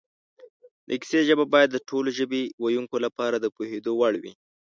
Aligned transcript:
د 0.87 0.89
کیسې 1.01 1.19
ژبه 1.27 1.45
باید 1.53 1.69
د 1.71 1.77
ټولو 1.89 2.09
ژبې 2.17 2.41
ویونکو 2.63 2.97
لپاره 3.05 3.35
د 3.39 3.45
پوهېدو 3.55 3.91
وړ 3.99 4.13
وي 4.23 4.33